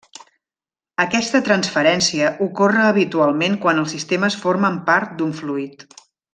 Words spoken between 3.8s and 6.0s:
els sistemes formen part d'un fluid.